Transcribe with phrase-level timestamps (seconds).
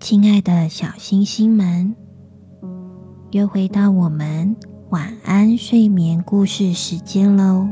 [0.00, 1.94] 亲爱的小星星们，
[3.32, 4.54] 又回到我们
[4.90, 7.66] 晚安睡眠故事时间喽。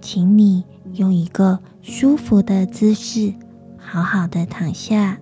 [0.00, 0.64] 请你
[0.94, 3.32] 用一个舒服的姿势，
[3.78, 5.18] 好好的躺下，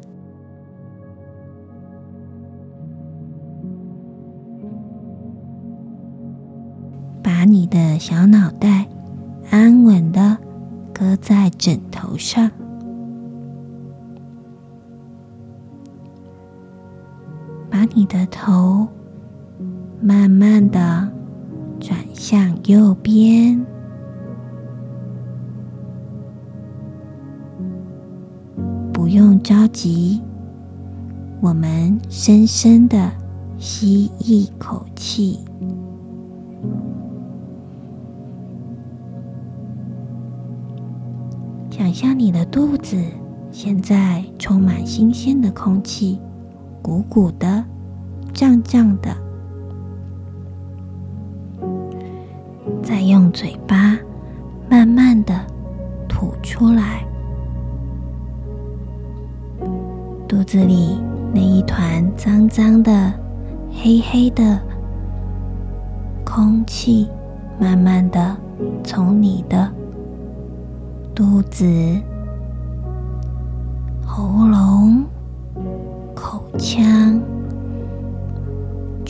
[7.23, 8.89] 把你的小脑袋
[9.51, 10.39] 安稳的
[10.95, 12.51] 搁在枕头上。
[17.99, 18.87] 你的头
[20.03, 21.11] 慢慢的
[21.81, 23.65] 转向右边，
[28.93, 30.21] 不用着急，
[31.41, 33.11] 我们深深的
[33.57, 35.41] 吸一口气，
[41.71, 42.95] 想象你的肚子
[43.51, 46.21] 现在充满新鲜的空气。
[46.83, 47.65] 鼓鼓的，
[48.37, 49.17] 胀胀的，
[52.83, 53.97] 再用嘴巴
[54.69, 55.35] 慢慢的
[56.07, 57.03] 吐出来。
[60.29, 61.01] 肚子里
[61.33, 63.11] 那一团脏脏的、
[63.73, 64.61] 黑黑的
[66.23, 67.09] 空气，
[67.59, 68.37] 慢慢的
[68.85, 69.67] 从你的
[71.15, 71.65] 肚子、
[74.05, 75.07] 喉咙。
[76.15, 77.21] 口腔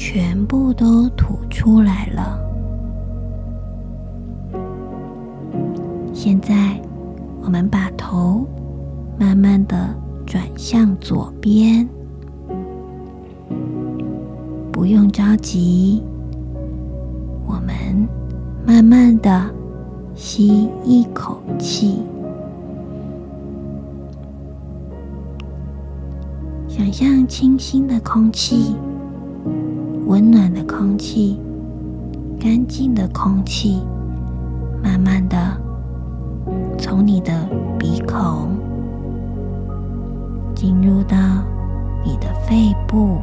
[0.08, 2.38] 全部都吐出来了。
[6.14, 6.80] 现在，
[7.42, 8.46] 我们把头
[9.18, 9.92] 慢慢的
[10.24, 11.88] 转向左边，
[14.70, 16.00] 不用着急，
[17.44, 18.08] 我们
[18.64, 19.50] 慢慢的
[20.14, 22.00] 吸一口气。
[26.68, 28.76] 想象清新的空气、
[30.06, 31.36] 温暖的空气、
[32.38, 33.82] 干净的空气，
[34.80, 35.36] 慢慢的
[36.78, 37.32] 从你的
[37.76, 38.56] 鼻孔
[40.54, 41.16] 进入到
[42.04, 43.18] 你的肺部，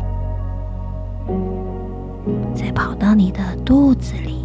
[2.53, 4.43] 再跑到你的肚子里。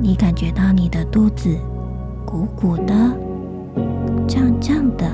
[0.00, 1.56] 你感觉到你的肚子
[2.26, 2.92] 鼓鼓的、
[4.26, 5.06] 胀胀的。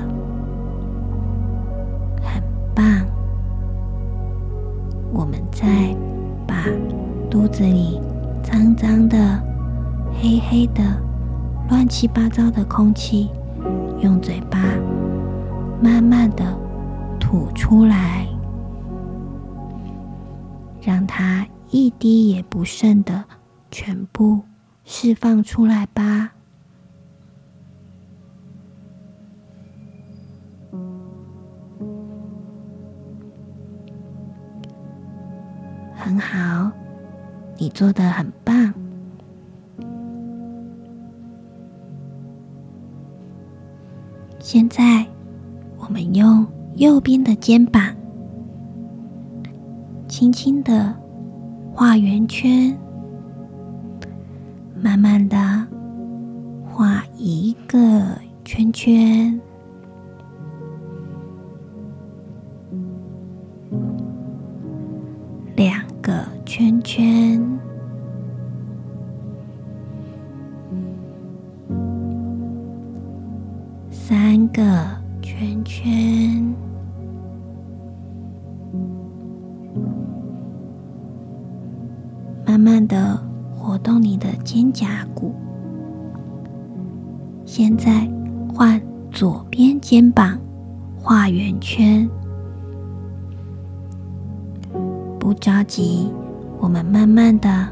[2.23, 2.41] 很
[2.73, 2.83] 棒，
[5.31, 5.95] 们再
[6.45, 6.65] 把
[7.29, 7.99] 肚子里
[8.43, 9.41] 脏脏的、
[10.21, 10.83] 黑黑的、
[11.69, 13.29] 乱七八糟的空气，
[14.01, 14.59] 用嘴巴
[15.81, 16.55] 慢慢的
[17.19, 18.27] 吐出来。
[20.81, 23.23] 让它一滴也不剩的
[23.69, 24.41] 全部
[24.83, 26.31] 释放出来吧。
[37.73, 38.73] 做得很棒。
[44.39, 45.05] 现在，
[45.77, 46.45] 我们用
[46.75, 47.83] 右边的肩膀，
[50.07, 50.93] 轻轻的
[51.73, 52.77] 画圆圈，
[54.75, 55.37] 慢慢的
[56.65, 59.39] 画一个圈圈。
[65.55, 67.39] 两个圈圈，
[74.53, 74.61] 个
[75.21, 76.53] 圈圈，
[82.45, 83.17] 慢慢的
[83.55, 85.33] 活动你的肩胛骨。
[87.45, 88.09] 现在
[88.53, 90.37] 换左边肩膀
[90.97, 92.09] 画圆圈，
[95.19, 96.11] 不着急。
[96.59, 97.67] 我们慢慢的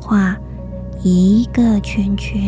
[0.00, 0.36] 画
[1.02, 2.42] 一个圈圈，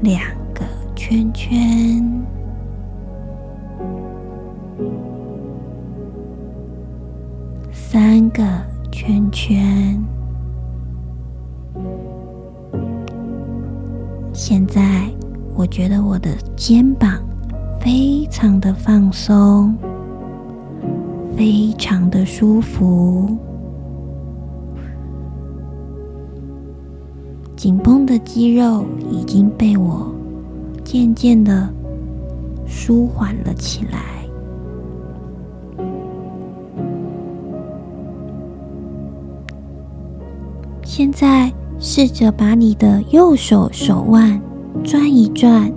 [0.00, 0.20] 两
[0.54, 0.64] 个
[0.94, 2.24] 圈圈，
[7.72, 8.42] 三个
[8.92, 10.02] 圈圈。
[14.32, 15.10] 现在，
[15.54, 17.22] 我觉得我的肩膀。
[17.80, 19.74] 非常的放松，
[21.36, 23.38] 非常的舒服，
[27.58, 30.14] 紧绷的肌肉已经被我
[30.84, 31.68] 渐渐的
[32.64, 33.98] 舒缓了起来。
[40.84, 44.40] 现在试着把你的右手手腕
[44.84, 45.68] 转一转。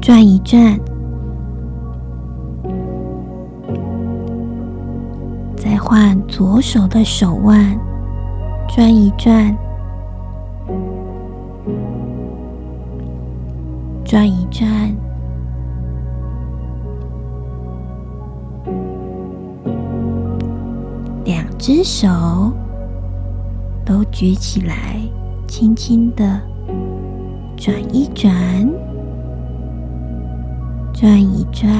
[0.00, 0.78] 转一转，
[5.56, 7.76] 再换左手的手腕，
[8.76, 9.56] 转一转，
[14.04, 14.94] 转一转，
[21.24, 22.52] 两只手
[23.82, 25.00] 都举起来，
[25.48, 26.38] 轻轻的
[27.56, 28.30] 转一转。
[30.92, 31.70] 转一转，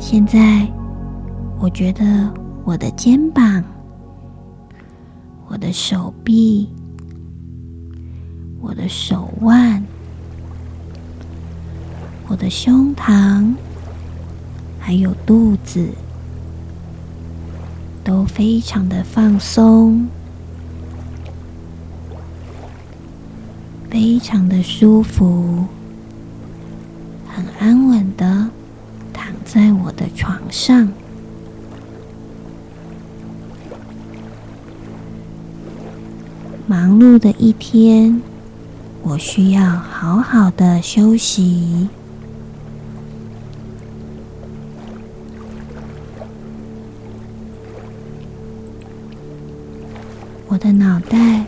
[0.00, 0.66] 现在
[1.60, 2.32] 我觉得
[2.64, 3.62] 我的肩膀、
[5.48, 6.68] 我的手臂、
[8.60, 9.82] 我的手腕、
[12.28, 13.52] 我的胸膛，
[14.78, 15.88] 还有肚子，
[18.04, 20.08] 都非常的放松。
[23.90, 25.64] 非常的舒服，
[27.26, 28.48] 很安稳的
[29.12, 30.88] 躺在我的床上。
[36.68, 38.22] 忙碌的一天，
[39.02, 41.88] 我需要好好的休息。
[50.46, 51.46] 我的脑袋。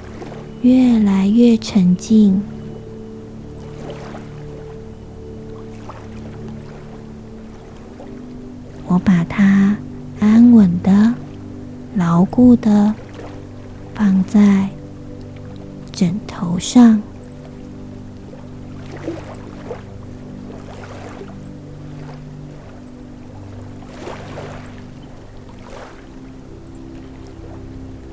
[0.63, 2.39] 越来越沉静，
[8.87, 9.75] 我把它
[10.21, 11.15] 安稳的、
[11.97, 12.95] 牢固的
[13.95, 14.69] 放在
[16.01, 17.03] 枕头上。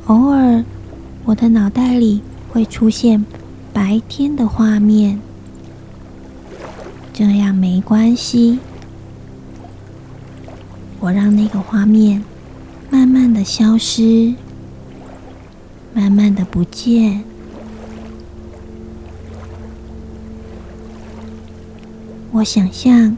[0.08, 0.62] 偶尔，
[1.24, 2.22] 我的脑袋里。
[2.50, 3.24] 会出现
[3.72, 5.20] 白天的画面，
[7.13, 8.58] 这样没关系。
[11.00, 12.24] 我让那个画面
[12.89, 14.34] 慢慢的消失，
[15.94, 17.26] 慢慢的不见。
[22.38, 23.17] 我想象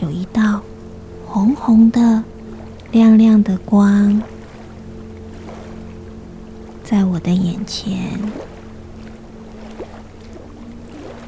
[0.00, 0.60] 有一道
[1.24, 2.24] 红红的、
[2.90, 4.20] 亮亮的光
[6.82, 8.10] 在我的眼前。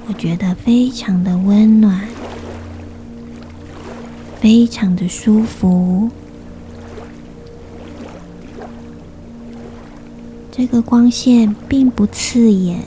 [0.08, 2.08] 我觉得非常的温暖，
[4.40, 6.10] 非常的舒服。
[10.50, 12.80] 这个光线并不刺眼，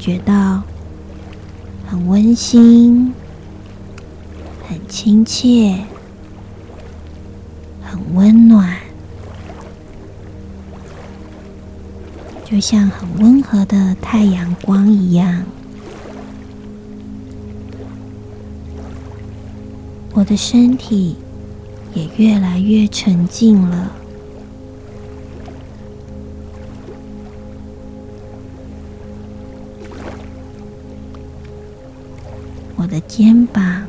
[0.00, 0.62] 觉到
[1.86, 3.12] 很温馨、
[4.66, 5.84] 很亲切、
[7.82, 8.78] 很温暖，
[12.46, 15.44] 就像很温和的太阳光一样。
[20.14, 21.16] 我的身体
[21.92, 23.92] 也越来越沉静了。
[32.90, 33.84] 的肩膀，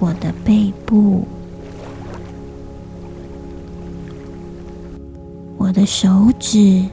[0.00, 1.24] 我的背部，
[5.56, 6.84] 我的手指，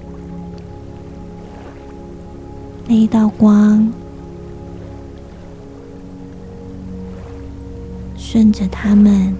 [2.87, 3.91] 那一道光。
[8.15, 9.35] 顺着它们。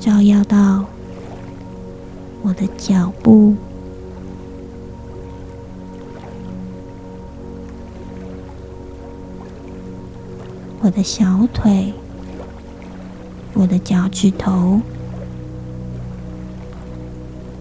[0.00, 0.84] 照耀到
[2.40, 3.54] 我的脚步、
[10.88, 11.92] 我的小腿、
[13.52, 14.80] 我的脚趾头、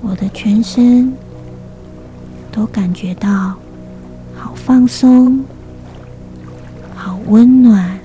[0.01, 1.11] 我的全身，
[2.49, 3.53] 都感觉到
[4.33, 5.43] 好放松、
[6.95, 7.99] 好温暖。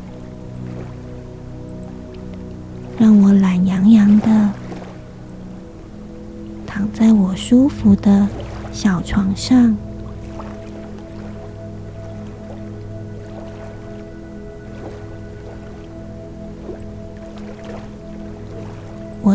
[2.98, 4.50] 让我懒洋洋的
[6.66, 8.26] 躺在我舒服的
[8.72, 9.76] 小床上，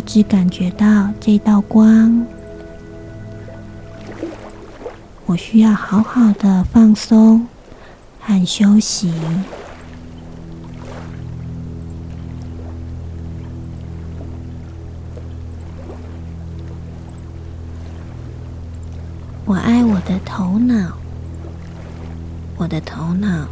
[0.07, 2.25] 只感觉到这道光，
[5.25, 7.45] 我需要好好的放松
[8.21, 9.13] 和休息。
[19.43, 20.93] 我爱我的头脑，
[22.55, 23.45] 我的头脑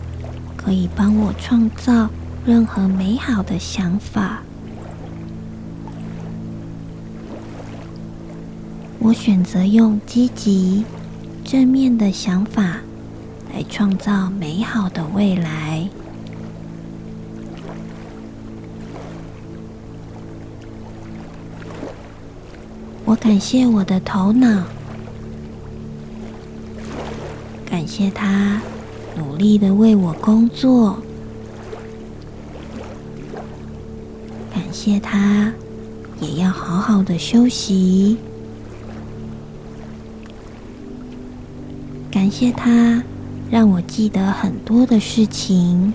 [0.56, 2.10] 可以帮我创造
[2.46, 4.45] 任何美好的想法。
[9.16, 10.84] 选择用积极、
[11.44, 12.78] 正面的想法
[13.52, 15.90] 来创造美好的未来。
[23.06, 24.64] 我感谢我的头脑。
[27.66, 28.62] 感谢他
[29.18, 31.00] 努力的为我工作，
[34.54, 35.52] 感谢他
[36.20, 38.18] 也要好好的休息，
[42.26, 43.04] 感谢他
[43.52, 45.94] 让我记得很多的事情，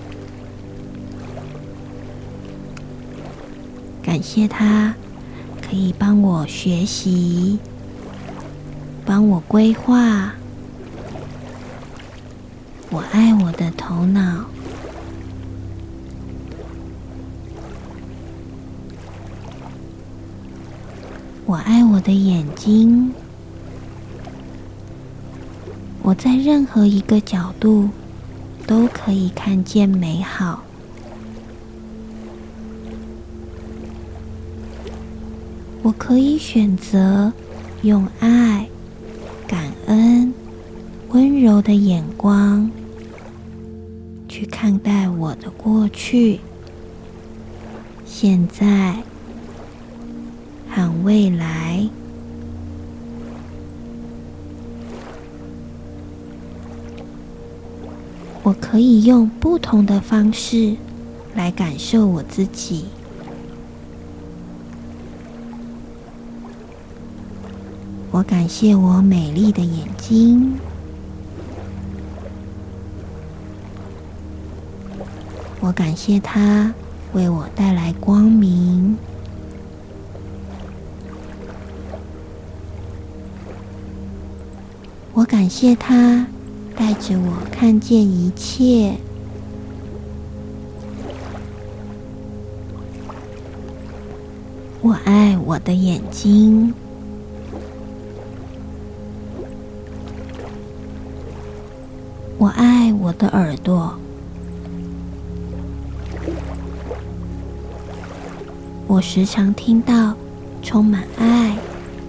[4.01, 4.95] 感谢他
[5.61, 7.59] 可以帮我学习，
[9.05, 10.33] 帮我规划。
[12.89, 14.45] 我爱我的头脑，
[21.45, 23.13] 我爱我的眼睛。
[26.03, 27.89] 我在任何一个角度
[28.65, 30.63] 都可以看见美好。
[35.83, 37.31] 我可以选择
[37.81, 38.67] 用爱、
[39.47, 40.33] 感恩、
[41.09, 42.69] 温柔的眼光。
[44.31, 46.39] 去看待我的过去、
[48.05, 48.95] 现在
[50.69, 52.00] 和未来。
[58.43, 60.75] 我可以用不同的方式
[61.35, 62.85] 来感受我自己。
[68.09, 70.59] 我感谢我美丽的眼睛。
[75.59, 76.73] 我感谢它
[77.13, 78.97] 为我带来光明。
[85.13, 86.25] 我感谢它
[86.75, 88.95] 带着我看见一切。
[94.81, 96.73] 我爱我的眼睛。
[102.37, 103.95] 我爱我的耳朵。
[108.87, 110.15] 我时常听到
[110.61, 111.55] 充满爱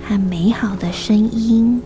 [0.09, 1.81] 和美好的声音。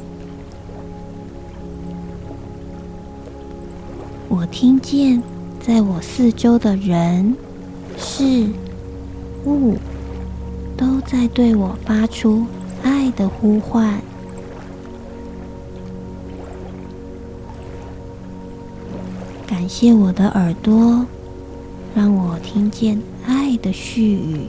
[4.29, 5.23] 我听见
[5.61, 7.35] 在我四周的人、
[7.97, 8.49] 事、
[9.45, 9.77] 物，
[10.77, 12.45] 都在对我发出
[12.83, 14.01] 爱的呼唤。
[19.47, 21.07] 感谢我的耳朵，
[21.95, 24.49] 让我听见爱的絮语。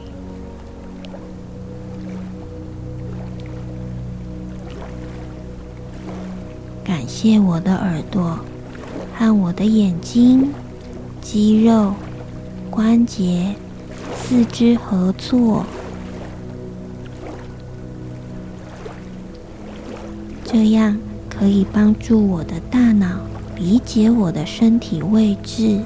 [6.84, 8.40] 感谢我的耳朵
[9.18, 10.54] 和我的眼睛、
[11.22, 11.92] 肌肉、
[12.70, 13.56] 关节、
[14.16, 15.66] 四肢合作，
[20.46, 20.96] 这样
[21.28, 23.18] 可以帮助我的大脑。
[23.56, 25.82] 理解我的身体位置，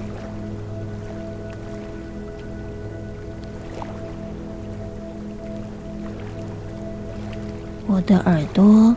[7.88, 8.94] 我的耳朵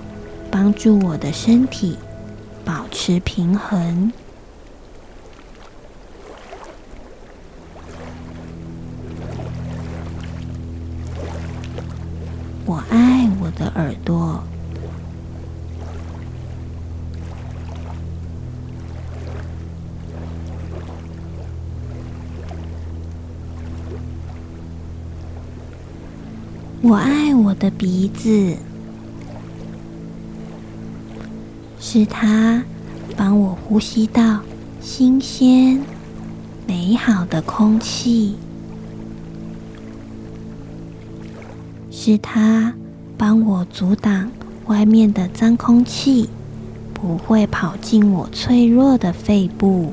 [0.51, 1.97] 帮助我的身体
[2.65, 4.13] 保持平衡。
[13.57, 14.43] 的耳朵。
[26.83, 28.57] 我爱我的鼻子，
[31.81, 32.63] 是它
[33.17, 34.41] 帮我呼吸到
[34.83, 35.81] 新鲜、
[36.67, 38.37] 美好的空气，
[41.91, 42.75] 是它
[43.17, 44.31] 帮我阻挡
[44.67, 46.29] 外面的脏空气
[46.93, 49.93] 不会跑进我脆弱的肺部。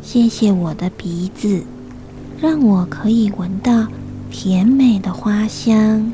[0.00, 1.62] 谢谢我的鼻子，
[2.40, 3.86] 让我可以闻到
[4.30, 6.10] 甜美的花香。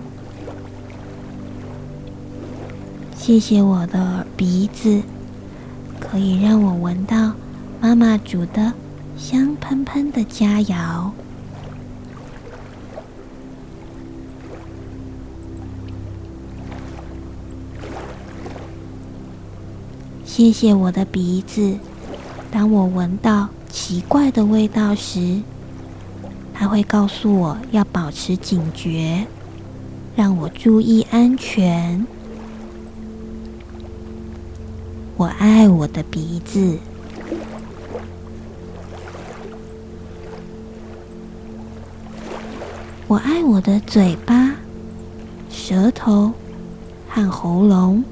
[3.15, 5.01] 谢谢我的鼻子，
[6.15, 7.33] 可以让我闻到
[7.81, 8.73] 妈妈煮的
[9.17, 11.11] 香喷喷的佳肴。
[20.25, 21.77] 谢谢我的鼻子，
[22.53, 23.49] 当我闻到。
[23.69, 25.43] 奇怪的味道时，
[26.55, 29.27] 它会告诉我要保持警觉，
[30.15, 32.07] 让我注意安全。
[35.17, 36.79] 我爱我的鼻子，
[43.07, 44.57] 我爱我的嘴巴、
[45.49, 46.33] 舌头
[47.09, 48.03] 和喉咙。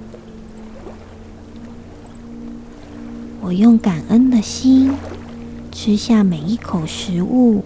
[3.40, 4.92] 我用感恩的心。
[5.74, 7.64] 吃下每一口食物，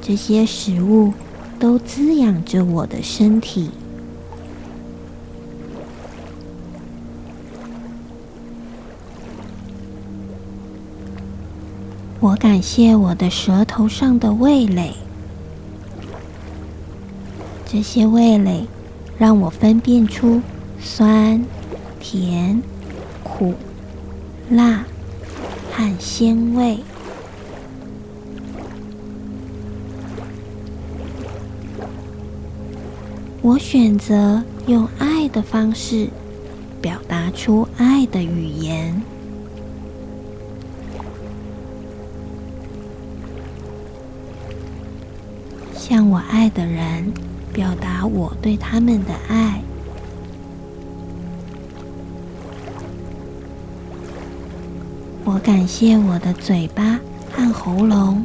[0.00, 1.12] 这些食物
[1.60, 3.70] 都滋养着我的身体。
[12.20, 14.94] 我感谢我的舌头上的味蕾，
[17.66, 18.66] 这些味蕾
[19.16, 20.40] 让我分辨出
[20.80, 21.44] 酸、
[22.00, 22.62] 甜、
[23.22, 23.54] 苦、
[24.50, 24.84] 辣。
[25.70, 26.76] 和鲜味，
[33.40, 36.08] 我选择用爱的方式
[36.82, 39.00] 表达出爱的语言，
[45.88, 47.10] 向我爱的人
[47.50, 49.58] 表达我对他们的爱。
[55.24, 57.00] 我感谢我的嘴巴
[57.32, 58.22] 和喉咙，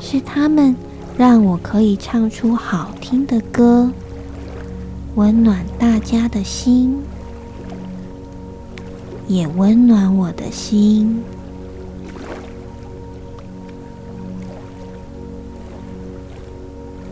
[0.00, 0.76] 是他们
[1.18, 3.90] 让我可以唱出好听的歌，
[5.16, 6.96] 温暖大家的心，
[9.26, 11.20] 也温暖我的心。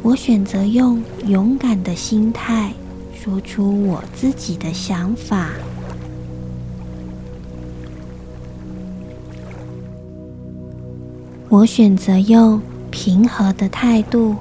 [0.02, 2.72] 我选择用勇敢的心态
[3.14, 5.50] 说出我自己的想法。
[11.48, 12.60] 我选择用
[12.90, 14.34] 平和的态度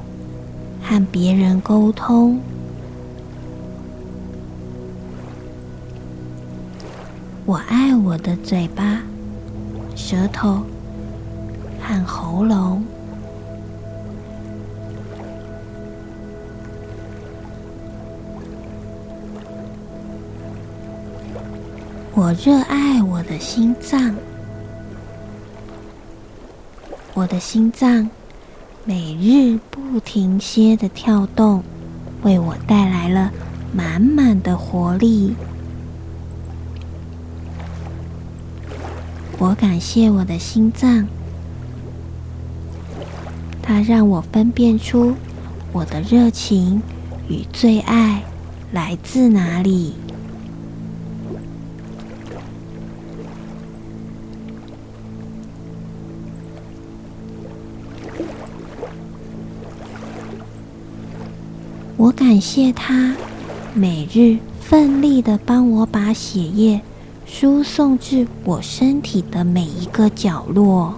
[0.82, 2.40] 和别人沟通。
[7.46, 9.04] 我爱我的嘴巴、
[9.96, 10.64] 舌头
[11.80, 12.84] 和喉咙。
[22.14, 24.14] 我热爱我的心脏。
[27.14, 28.10] 我的心脏
[28.84, 31.64] 每日不停歇的跳动，
[32.24, 33.32] 为我带来了
[33.74, 35.34] 满满的活力。
[39.38, 41.08] 我感谢我的心脏，
[43.62, 45.16] 它让我分辨出
[45.72, 46.82] 我的热情
[47.30, 48.22] 与最爱
[48.74, 49.96] 来自哪里。
[62.32, 63.14] 感谢他
[63.74, 66.80] 每日奋力的帮我把血液
[67.26, 70.94] 输送至我身体的每一个角落。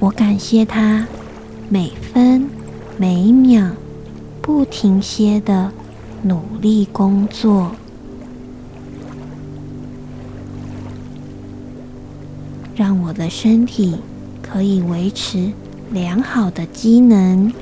[0.00, 1.06] 我感谢他
[1.68, 2.50] 每分
[2.98, 3.70] 每秒
[4.42, 5.70] 不停歇的
[6.20, 7.70] 努力工作，
[12.74, 13.98] 让我的身体。
[14.54, 15.52] 可以维持
[15.90, 17.52] 良好的机能。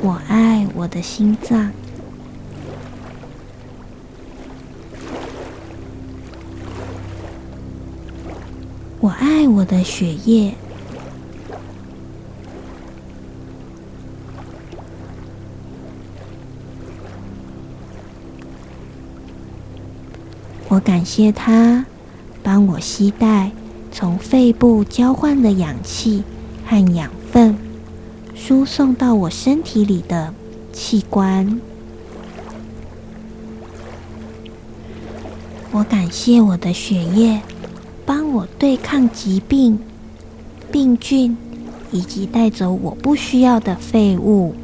[0.00, 1.72] 我爱我的心脏，
[9.00, 10.54] 我爱我的血液，
[20.68, 21.84] 我感谢他。
[22.42, 23.50] 帮我携带
[23.90, 26.22] 从肺部交换的氧气
[26.66, 27.56] 和养分，
[28.34, 30.32] 输送到我身体里的
[30.72, 31.60] 器官。
[35.70, 37.40] 我感谢我的血液，
[38.06, 39.78] 帮我对抗疾病、
[40.72, 41.36] 病菌，
[41.92, 44.54] 以及带走我不需要的废物。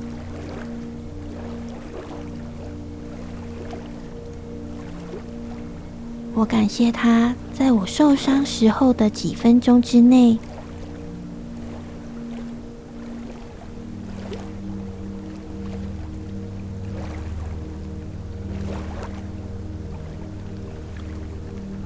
[6.35, 7.35] 我感谢他。
[7.57, 10.37] 在我受伤时候的几分钟之内，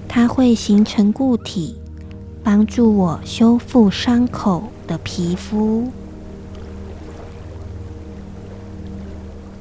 [0.08, 1.76] 它会形成固体，
[2.42, 5.92] 帮助我修复伤口的皮肤。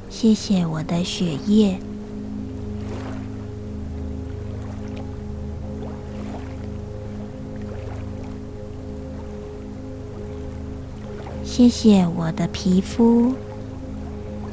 [0.09, 1.77] 谢谢我的血液。
[11.57, 13.33] 谢谢我的皮肤，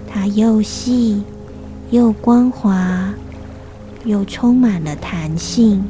[0.09, 1.23] 它又细
[1.91, 3.13] 又光滑，
[4.07, 5.85] 又充满了弹性。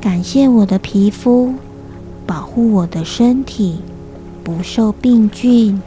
[0.00, 1.52] 感谢我的皮肤，
[2.24, 3.80] 保护我的身体
[4.44, 5.82] 不受病菌、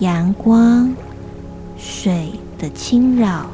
[0.00, 0.94] 阳光、
[1.78, 3.46] 水的侵扰。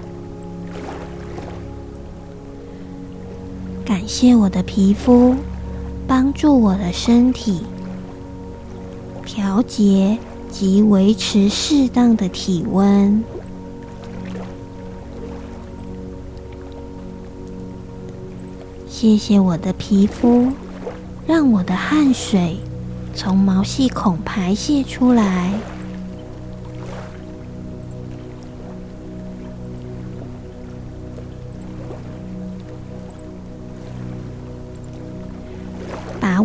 [3.85, 5.37] 感谢我的皮肤。
[6.07, 7.63] 帮助我的身体
[9.25, 10.19] 调节
[10.51, 13.25] 及维持适当的体温。
[18.87, 20.49] 谢谢我的皮肤，
[21.27, 22.57] 让我的汗水
[23.15, 25.53] 从毛细孔排泄出来。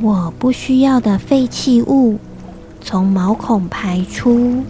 [0.02, 2.18] 我不需要的废弃物
[2.80, 4.64] 从毛孔排出。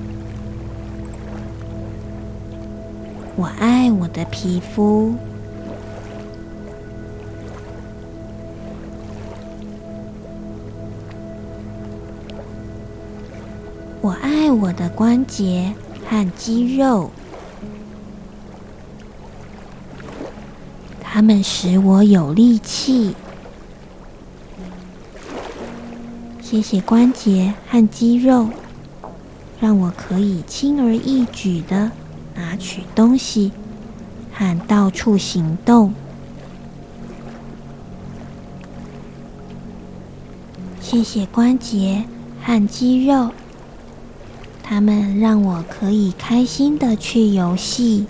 [3.36, 5.13] 我爱我的皮肤。
[14.02, 15.74] 我爱我的关节
[16.08, 17.12] 和肌肉，
[21.02, 23.13] 它们使我有力气。
[26.50, 28.50] 谢谢关节和肌肉，
[29.62, 31.92] 让我可以轻而易举地
[32.34, 33.52] 拿取东西
[34.34, 35.94] 和到处行动。
[40.82, 42.06] 谢谢关节
[42.44, 43.30] 和肌肉，
[44.64, 48.08] 它们让我可以开心地去游戏、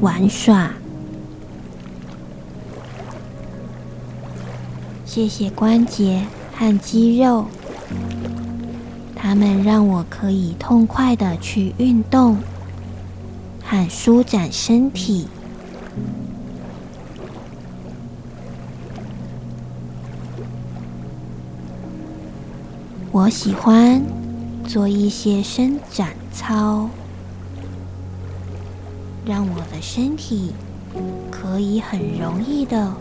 [0.00, 0.70] 玩耍。
[5.04, 6.24] 谢谢关节。
[6.58, 7.44] 和肌肉，
[9.14, 12.36] 它们让我可以痛快的去运动
[13.62, 15.28] 和舒展身体。
[23.12, 24.02] 我喜欢
[24.66, 26.90] 做一些伸展操，
[29.24, 30.52] 让我的身体
[31.30, 32.92] 可以很容易的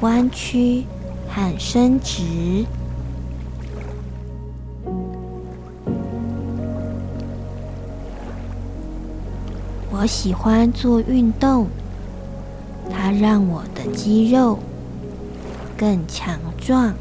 [0.00, 0.84] 弯曲
[1.32, 2.66] 和伸直。
[9.92, 11.66] 我喜欢做运动，
[12.90, 14.58] 它让我的肌肉
[15.76, 16.94] 更强壮，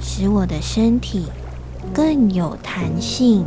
[0.00, 1.26] 使我的身体
[1.92, 3.44] 更有弹性。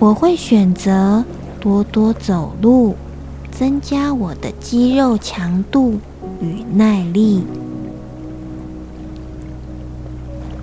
[0.00, 1.24] 我会选择
[1.58, 2.94] 多多走路，
[3.50, 5.98] 增加我的肌肉强度
[6.40, 7.42] 与耐力，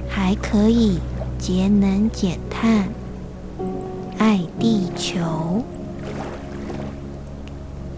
[0.08, 1.00] 还可以
[1.38, 2.88] 节能减碳，
[4.17, 5.62] 爱地球。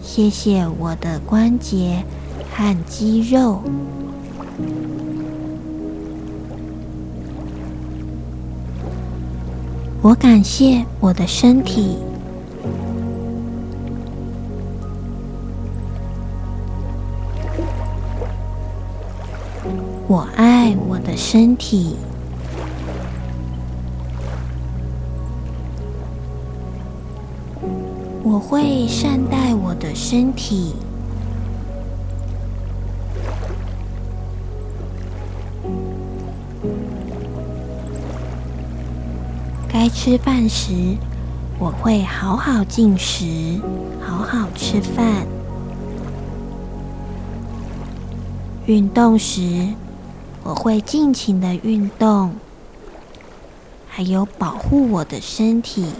[0.02, 2.02] 谢谢我的关节
[2.52, 3.62] 和肌肉。
[10.08, 11.98] 我感谢我的身体，
[20.06, 21.98] 我爱我的身体，
[28.22, 30.74] 我会善待我的身体。
[39.70, 40.96] 该吃饭时，
[41.58, 43.60] 我会好好进食，
[44.00, 45.26] 好好吃饭。
[48.66, 49.68] 运动时，
[50.42, 52.34] 我会尽情的运动，
[53.88, 55.92] 还有保护我的身体。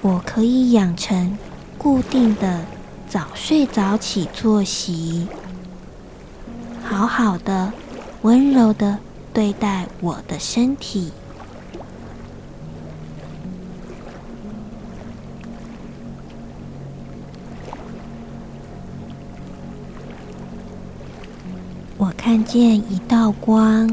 [0.00, 1.36] 我可以养成
[1.76, 2.64] 固定的
[3.08, 5.26] 早睡早起作息，
[6.82, 7.72] 好好的。
[8.28, 8.98] 温柔的
[9.32, 11.10] 对待我的身体。
[21.96, 23.88] 我看见一道光，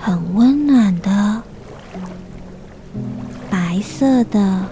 [0.00, 1.40] 很温暖的，
[3.48, 4.64] 白色的，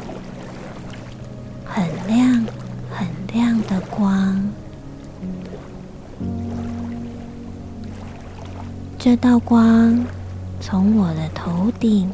[9.03, 10.05] 这道光
[10.61, 12.11] 从我的头顶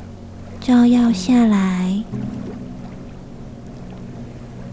[0.61, 2.01] 照耀下来，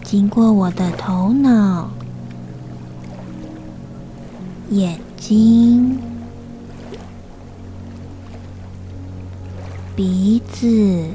[0.03, 1.89] 经过我的头脑、
[4.69, 5.97] 眼睛、
[9.95, 11.07] 鼻子、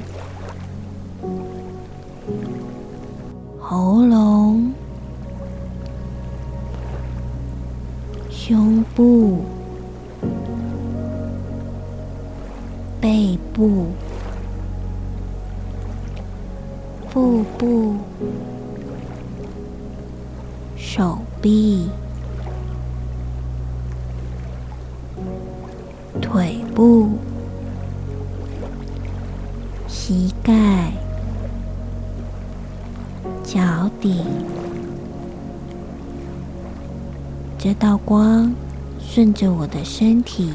[39.39, 40.53] 着我的身体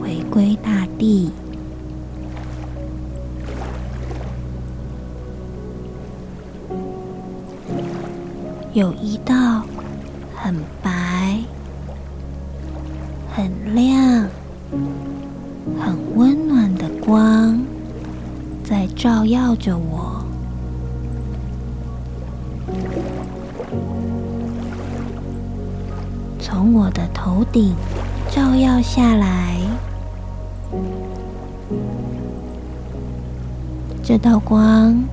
[0.00, 0.18] 回。
[0.30, 1.32] 归大地，
[8.72, 9.64] 有一道
[10.36, 11.40] 很白、
[13.34, 14.28] 很亮、
[15.80, 17.60] 很温暖的光
[18.62, 20.17] 在照耀着我，
[27.28, 27.76] 头顶
[28.30, 29.60] 照耀下来。
[34.02, 35.04] 这道光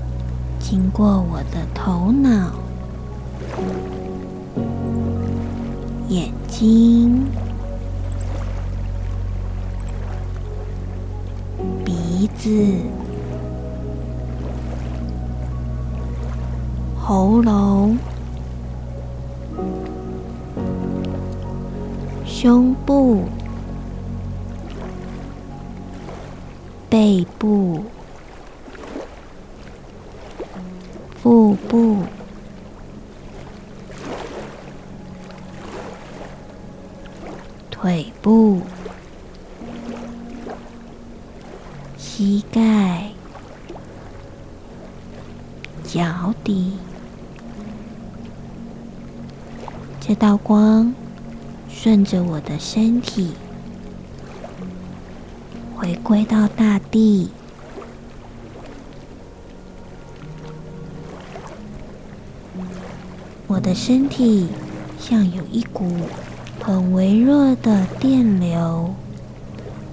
[0.58, 2.54] 经过我的头脑、
[6.08, 7.28] 眼睛、
[11.84, 12.78] 鼻子、
[16.98, 17.98] 喉咙、
[22.86, 23.26] 部、
[26.90, 27.84] 背部。
[31.26, 32.04] 腹部、
[37.72, 38.62] 腿部、
[41.98, 43.10] 膝盖、
[45.84, 46.74] 脚底。
[50.00, 50.94] 这道光
[51.78, 53.34] 顺着我的身体
[55.76, 57.30] 回归到大地，
[63.46, 64.48] 我的身体
[65.00, 65.86] 像有一股
[66.64, 68.96] 很微弱的电流，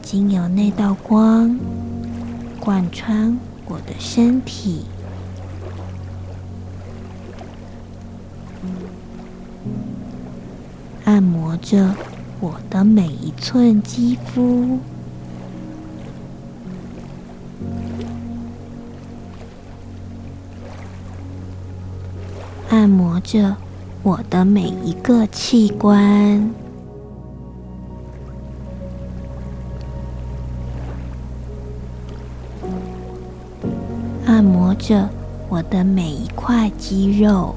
[0.00, 1.58] 经由那道光
[2.58, 4.86] 贯穿我的身体。
[11.62, 11.94] 着
[12.40, 14.80] 我的每一寸肌肤，
[22.68, 23.56] 按摩着
[24.02, 26.50] 我的每一个器官，
[34.26, 35.08] 按摩着
[35.48, 37.54] 我的每一块肌肉。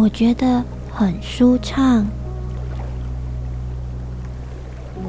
[0.00, 2.06] 我觉得很舒畅，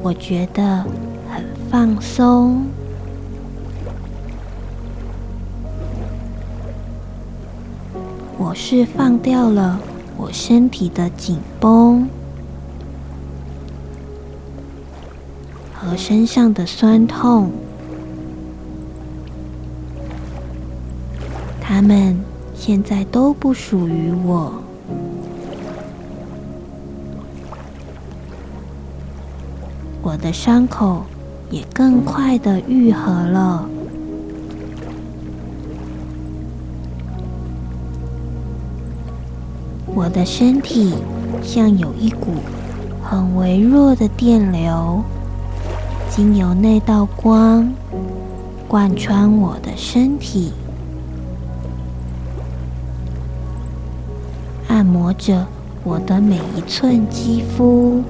[0.04, 0.84] 我觉得
[1.30, 2.66] 很放松，
[8.38, 9.80] 我释放掉了
[10.18, 12.10] 我身体的紧绷。
[15.74, 17.50] 和身上的酸痛，
[21.62, 22.20] 它们
[22.54, 24.61] 现在都不属于我。
[30.22, 31.04] 的伤口
[31.50, 33.68] 也更快的愈合了。
[39.94, 40.94] 我的身体
[41.44, 42.36] 像有一股
[43.04, 45.04] 很微弱的电流，
[46.10, 47.74] 经由那道光
[48.68, 50.54] 贯穿我的身体，
[54.70, 55.46] 按摩着
[55.84, 58.02] 我的每一寸肌肤。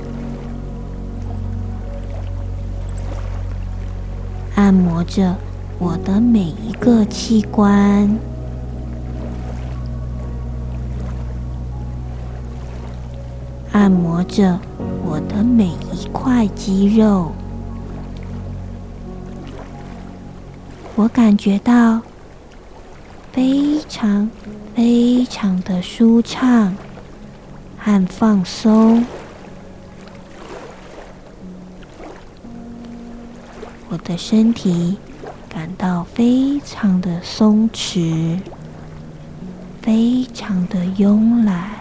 [4.56, 5.36] 按摩着
[5.80, 8.18] 我的每一个器官，
[13.72, 14.60] 按摩着
[15.04, 17.32] 我的每一块肌肉，
[20.96, 22.02] 我感觉到
[23.32, 24.30] 非常
[24.76, 26.76] 非常的舒畅
[27.80, 29.04] 和放松。
[33.92, 34.98] 我的身体
[35.50, 38.40] 感到非常的松弛，
[39.82, 41.72] 非常的慵懒，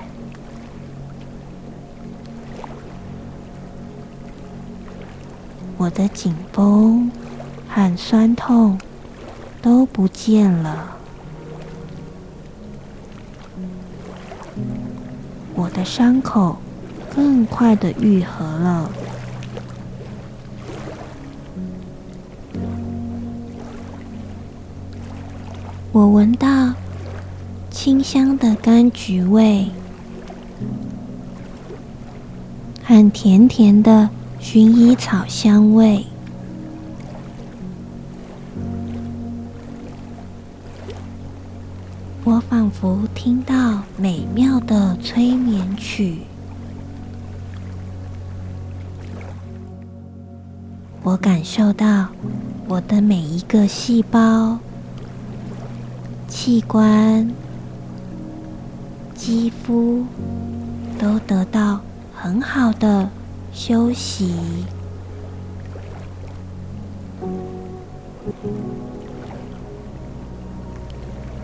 [5.76, 7.08] 我的紧绷
[7.68, 8.76] 和酸痛
[9.62, 10.96] 都不见了，
[15.54, 16.56] 我的伤口
[17.14, 18.90] 更快的愈合了。
[25.92, 26.72] 我闻到
[27.68, 29.66] 清香的柑橘味
[32.84, 34.08] 和甜甜的
[34.40, 36.06] 薰衣草香味，
[42.22, 46.18] 我仿佛听到美妙的催眠曲，
[51.02, 52.06] 我感受到
[52.68, 54.56] 我的每一个细胞。
[56.30, 57.28] 器官、
[59.16, 60.04] 肌肤
[60.96, 61.80] 都得到
[62.14, 63.10] 很好的
[63.52, 64.64] 休息。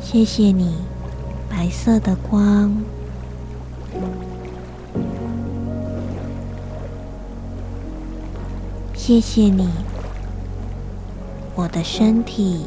[0.00, 0.76] 谢谢你，
[1.50, 2.72] 白色的光。
[8.94, 9.68] 谢谢你，
[11.56, 12.66] 我的身体。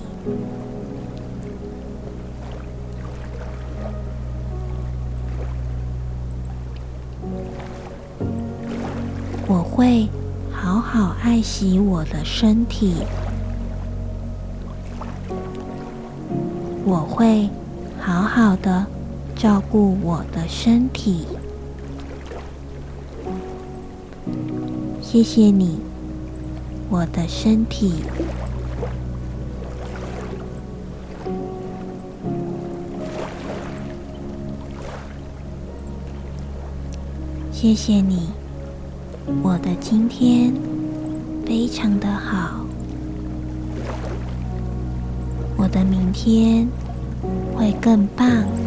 [9.90, 10.08] 会
[10.52, 12.94] 好好爱惜我的身体，
[16.86, 17.50] 我会
[18.00, 18.86] 好好的
[19.36, 21.26] 照顾我的身体。
[25.02, 25.80] 谢谢你，
[26.92, 28.04] 我的身体。
[37.52, 38.39] 谢谢你。
[39.44, 40.54] 我的今天
[41.46, 42.66] 非常的好
[45.56, 46.68] 我的明天
[47.56, 48.59] 会更棒。